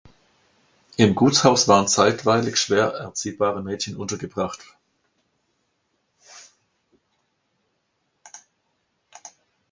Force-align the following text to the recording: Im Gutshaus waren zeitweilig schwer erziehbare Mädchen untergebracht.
Im 0.97 1.13
Gutshaus 1.13 1.67
waren 1.67 1.87
zeitweilig 1.87 2.57
schwer 2.57 2.87
erziehbare 2.91 3.61
Mädchen 3.61 3.95
untergebracht. 3.95 4.59